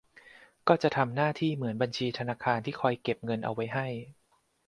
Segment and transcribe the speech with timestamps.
[0.67, 3.87] ก็จะทำหน้าที่เหมือนบัญชีธนาคารที่คอยเก็บเงินเอาไว้ให้